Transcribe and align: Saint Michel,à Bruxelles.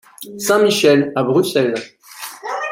Saint 0.39 0.57
Michel,à 0.63 1.21
Bruxelles. 1.21 1.75